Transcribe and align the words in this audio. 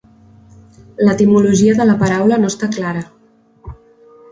L'etimologia 1.07 1.77
de 1.81 1.87
la 1.91 1.97
paraula 2.01 2.41
no 2.41 2.51
està 2.55 2.73
clara. 2.79 3.07